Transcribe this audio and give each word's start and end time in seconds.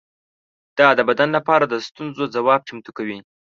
دا 0.77 0.87
د 0.97 0.99
بدن 1.09 1.29
لپاره 1.37 1.65
د 1.67 1.75
ستونزو 1.87 2.23
ځواب 2.35 2.61
چمتو 2.67 2.91
کوي. 2.97 3.17